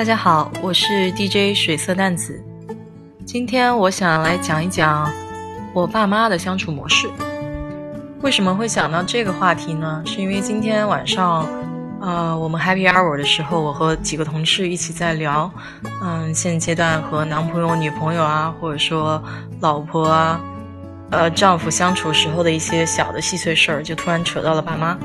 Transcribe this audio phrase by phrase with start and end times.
[0.00, 2.42] 大家好，我是 DJ 水色淡子。
[3.26, 5.12] 今天我想来讲一讲
[5.74, 7.06] 我爸妈的相处模式。
[8.22, 10.02] 为什么会想到这个话题呢？
[10.06, 11.46] 是因为今天晚上，
[12.00, 15.52] 呃，我们 Happy Hour 的时候，我和几个同事一起在聊，
[16.02, 19.22] 嗯，现阶段和男朋友、女朋友啊，或者说
[19.60, 20.40] 老婆啊，
[21.10, 24.96] 呃，丈夫相处时候的一些小的细碎事儿，就突然扯到了爸妈。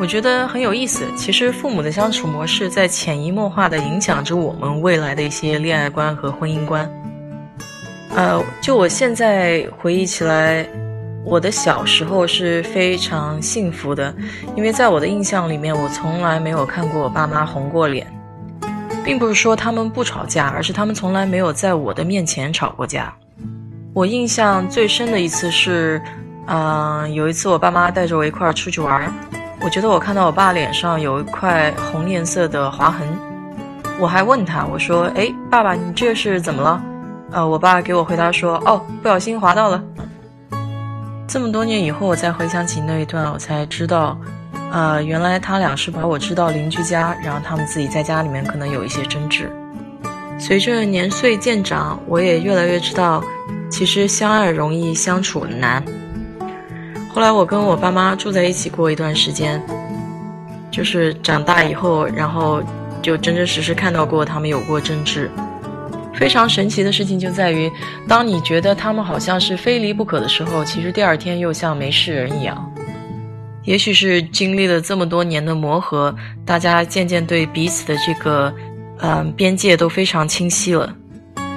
[0.00, 1.04] 我觉得很有意思。
[1.16, 6.90] 其实父母的相处模式在潜移默化地影响着我们未来的一些恋爱观和婚姻观。
[8.14, 10.66] 呃，就我现在回忆起来，
[11.24, 14.14] 我的小时候是非常幸福的，
[14.56, 18.06] 因为在我的印象里面，我从来没有看过我爸妈红过脸，
[19.04, 23.14] 并不是说他们不吵架，而是他们从来没有在我的面前吵过架。
[23.94, 26.02] 我印象最深的一次是，
[26.48, 29.10] 嗯，有一次我爸妈带着我一块儿出去玩。
[29.64, 33.06] 我觉得我看到我爸脸上有一块红颜色的划痕，
[34.00, 36.82] 我还问他，我说：“哎，爸爸，你这是怎么了？”
[37.30, 39.82] 呃，我爸给我回答说：“哦，不小心划到了。”
[41.28, 44.18] 这么多年以后，我再回想起那一段，我才知道，
[44.72, 49.50] 呃，原来他俩是把我支到邻居家，然后他们自己在家里面可能有一些争执。
[50.38, 53.22] 随着年岁渐长，我也越来越知道，
[53.70, 55.82] 其实相爱容易相处难。
[57.14, 59.62] 后来我跟我爸妈住在一起过一段时间，
[60.70, 62.62] 就是长大以后，然后
[63.02, 65.30] 就真真实实看到过他们有过争执。
[66.14, 67.70] 非常神奇的事情就在于，
[68.08, 72.72] 当你觉得他们好像是非离不可的时候，其实第二天又像没事人一样。
[73.64, 76.14] 也许是经历了这么多年的磨合，
[76.46, 78.52] 大家渐渐对彼此的这个，
[79.00, 80.94] 嗯，边界都非常清晰了。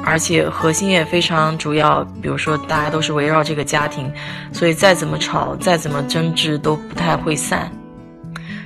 [0.05, 4.09] 而且核心也非常主要，比如说大家都是围绕这个家庭，
[4.53, 7.69] 所以再怎么吵，再怎么争执都不太会散。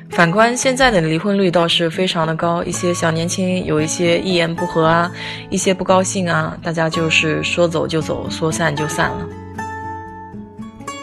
[0.09, 5.09] 反观现在的离婚率倒是非常的高，一些小年轻有一些一言不合啊，
[5.49, 9.25] 一些不高兴啊，大家就是说走就走，说散就散了。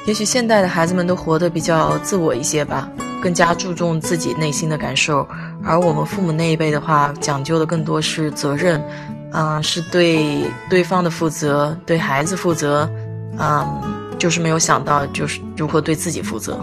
[0.07, 2.89] 也许现代的孩子们都活得比较自我一些吧，
[3.23, 5.27] 更加注重自己内心的感受，
[5.65, 8.83] 而我们父母那一辈的话，讲究的更多是责任。
[9.39, 12.91] 嗯，是对对方的负责，对孩子负责，
[13.39, 13.67] 嗯，
[14.19, 16.59] 就是没有想到，就是如何对自己负责。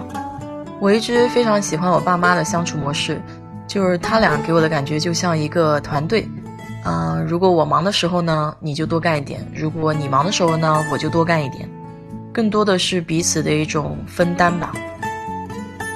[0.79, 3.22] 我一直非常喜欢我爸妈的相处模式，
[3.67, 6.28] 就是他俩给我的感觉就像一个团队。
[6.83, 11.69] 嗯，如果我忙的时候呢，你就多干一点；如果你忙的时候呢，我就多干一点。
[12.33, 14.73] 更多的是彼此的一种分担吧。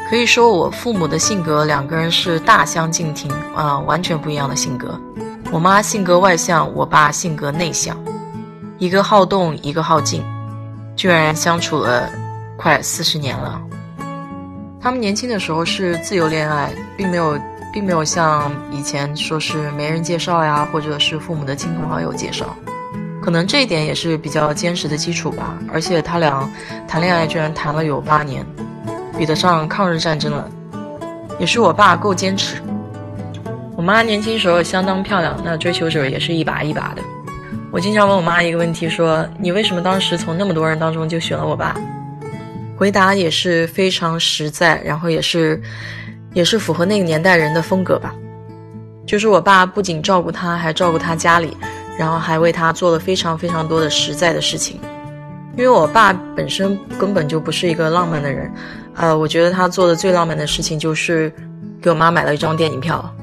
[0.10, 4.98] 可以说，我父母的性格两个人是大相径庭啊，完全不一样的性格。
[5.50, 7.98] 我妈性格外向，我爸性格内向，
[8.80, 10.22] 一个好动，一个好静，
[10.96, 12.10] 居然相处了
[12.58, 13.62] 快四十年了。
[14.82, 17.40] 他们年轻的时候是自由恋爱，并没有，
[17.72, 22.54] 并没有像以前说是媒人介绍呀，或者是父母的亲朋好友介绍，
[23.22, 25.58] 可能这一点也是比较坚实的基础吧。
[25.72, 26.48] 而且他俩
[26.90, 28.46] 谈恋爱居然谈了有八年，
[29.18, 30.50] 比得上抗日战争了，
[31.40, 32.62] 也是我爸够坚持。
[33.78, 37.02] 我妈年轻时候相当漂亮，那追求者也是一把一把的。
[37.72, 41.76] 我经常问我妈一个问题，说你为什么当时从那么多人当中就选了我爸？
[42.76, 45.62] 回答也是非常实在，然后也是，
[46.34, 48.16] 也是符合那个年代人的风格吧。
[49.06, 51.56] 就是我爸不仅照顾他，还照顾他家里，
[52.00, 54.80] 然后还为他做了非常非常多的实在的事情。
[55.56, 58.52] 因为我爸本身根本就不是一个浪漫的人，
[58.96, 61.32] 呃，我觉得他做的最浪漫的事情就是
[61.80, 63.14] 给我妈买了一张电影票。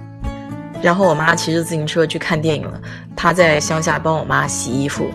[0.85, 2.79] 然后我妈骑着自行车去看电影了，
[3.17, 5.11] 他在乡下帮我妈洗衣服。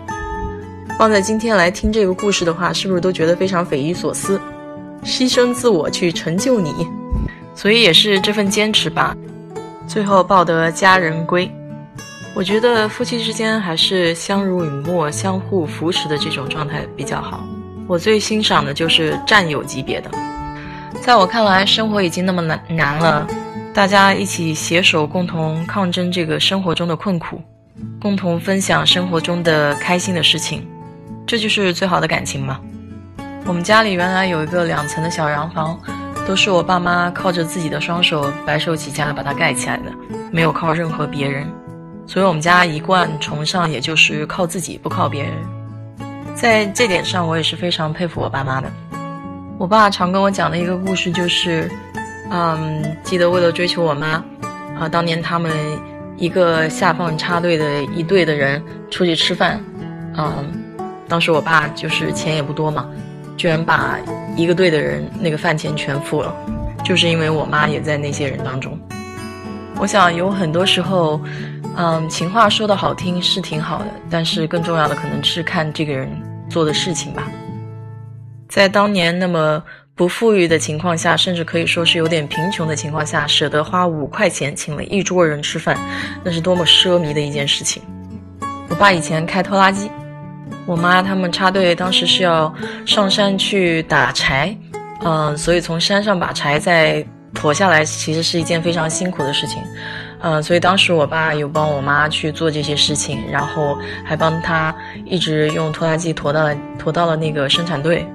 [0.98, 4.40] 放在今天来听这个故事的话，是不是都觉得非常匪夷所思？
[5.04, 6.74] 牺牲自我去成就你，
[7.54, 9.16] 所以也是这份坚持吧，
[9.86, 11.48] 最后抱得佳人归。
[12.34, 17.44] 我觉得夫妻之间还是相濡以沫、相互扶持的这种状态比较好。
[17.86, 20.10] 我最欣赏的就是战友级别的。
[21.00, 23.24] 在我看来，生活已经那么难难了。
[23.72, 27.40] 大家一起携手，共同抗争这个生活中的困苦，
[28.00, 30.66] 共同分享生活中的开心的事情，
[31.24, 32.60] 这就是最好的感情嘛。
[33.46, 35.80] 我们家里原来有一个两层的小洋房，
[36.26, 39.84] 都是我爸妈靠着自己的双手白手起家把它盖起来的，
[40.32, 41.46] 没有靠任何别人。
[42.06, 45.32] 所以我们家一贯崇尚，也就是靠自己，不靠别人。
[46.34, 48.70] 在这点上，我也是非常佩服我爸妈的。
[49.58, 51.70] 我爸常跟我讲的一个故事就是。
[52.30, 54.22] 嗯，记得为了追求我妈，
[54.78, 55.52] 啊，当年他们
[56.16, 59.60] 一个下放插队的一队的人出去吃饭，
[60.16, 60.46] 嗯，
[61.08, 62.88] 当时我爸就是钱也不多嘛，
[63.36, 63.98] 居然把
[64.36, 66.32] 一个队的人那个饭钱全付了，
[66.84, 68.78] 就是因为我妈也在那些人当中。
[69.78, 71.20] 我想有很多时候，
[71.76, 76.08] 嗯，情话说的好听是挺好的，但是更重要的可能是看这个人
[76.48, 77.26] 做的事情吧。
[78.48, 79.62] 在当年那么
[80.00, 85.76] 不富裕的情况下，甚至可以说是有点贫穷的情况下，舍得花五块钱请了一桌人吃饭，
[86.24, 87.82] 那是多么奢靡的一件事情。
[88.70, 89.90] 我爸以前开拖拉机，
[90.64, 92.50] 我妈他们插队当时是要
[92.86, 94.56] 上山去打柴，
[95.04, 97.04] 嗯，所以从山上把柴再
[97.34, 99.62] 驮下来，其实是一件非常辛苦的事情，
[100.22, 104.74] 嗯，所以当时我爸有帮我妈去做这些事情，然后还帮他
[105.04, 108.06] 一直用拖拉机驮到了驮到了那个生产队，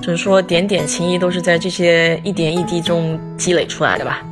[0.00, 4.22] 只能说点点情谊都是在这些一点一滴中积累出来的吧。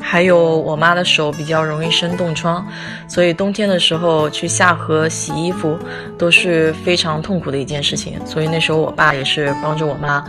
[0.00, 2.64] 还有我妈的手比较容易生冻疮，
[3.08, 5.76] 所以冬天的时候去下河洗衣服
[6.18, 8.14] 都是非常痛苦的一件事情。
[8.26, 10.22] 所以那时候我爸也是帮着我妈，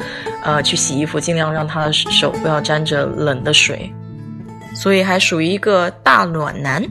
[0.44, 3.94] 呃，去洗衣服，尽量让她的手不要沾着冷的水。
[4.73, 6.83] 所以还属于一个大暖男。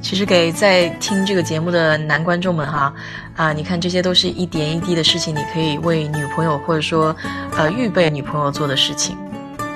[0.00, 2.94] 其实给在听这个节目的男观众们哈，
[3.36, 7.14] 啊，你看这些都是一点一滴的事情，你可以为女朋友或者说，
[7.56, 9.16] 呃，预备女朋友做的事情。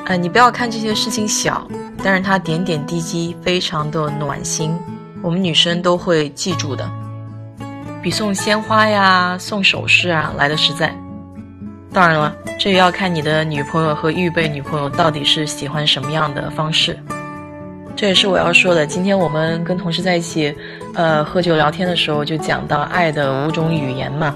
[0.06, 1.66] 呃，你不要看这些事情小。
[2.02, 4.74] 但是它点点滴滴非常的暖心，
[5.20, 6.90] 我们女生都会记住的，
[8.02, 10.96] 比送鲜花呀、送首饰啊来的实在。
[11.92, 16.98] 当然了，这也要看你的女朋友和预备女朋友到底是喜欢什么样的方式。
[18.00, 18.86] 这也是我要说的。
[18.86, 20.56] 今天我们跟同事在一起，
[20.94, 24.34] 呃，喝酒聊天的时候就讲到爱的五种语言嘛。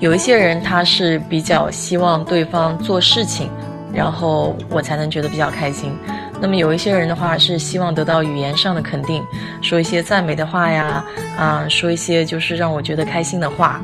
[0.00, 3.50] 有一些人他是比较希望对方做事情，
[3.92, 5.92] 然后我才能觉得比较开心。
[6.40, 9.22] 那么有一些人的话是希望得到语言上的肯定，
[9.60, 11.04] 说一些赞美的话呀，
[11.36, 13.82] 啊，说一些就是让我觉得开心的话。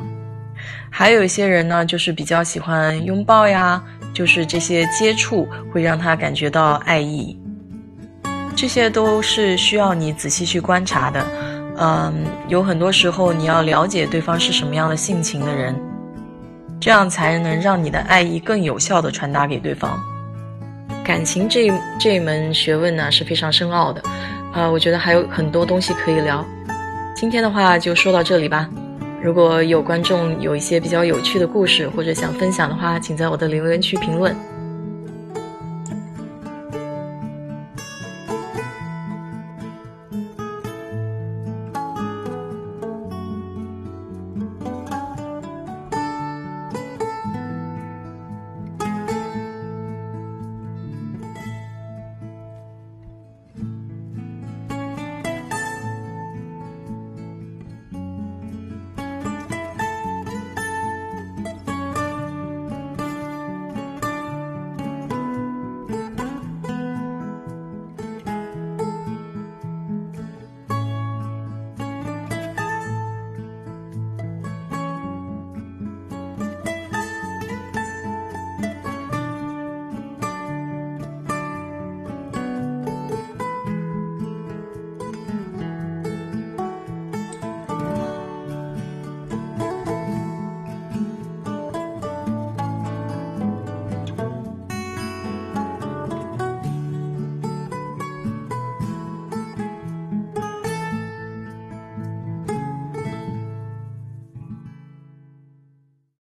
[0.89, 3.83] 还有一些人呢，就是比较喜欢拥抱呀，
[4.15, 7.39] 就是这些接触会让他感觉到爱意。
[8.59, 11.25] 这些都是需要你仔细去观察的，
[11.77, 15.73] 嗯，有很多时候你要了解对方是什么样的性情的人，
[16.77, 19.97] 这样才能让你的爱意更有效的传达给对方。
[21.05, 24.03] 感情这这门学问呢是非常深奥的，
[24.51, 26.45] 啊，我觉得还有很多东西可以聊。
[27.15, 28.69] 今天的话就说到这里吧。
[29.23, 34.35] 如果有观众有一些比较有趣的故事或者想分享的话，请在我的留言区评论。